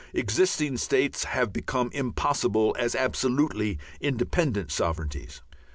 Existing 0.15 0.77
states 0.77 1.25
have 1.25 1.53
become 1.53 1.91
impossible 1.93 2.75
as 2.79 2.95
absolutely 2.95 3.77
independent 3.99 4.71
sovereignties. 4.71 5.43